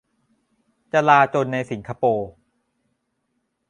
[0.93, 2.29] จลาจลในสิงคโปร์